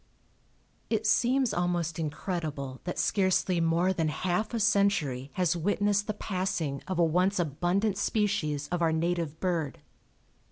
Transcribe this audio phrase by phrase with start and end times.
[0.89, 6.81] It seems almost incredible that scarcely more than half a century has witnessed the passing
[6.87, 9.77] of a once abundant species of our native bird.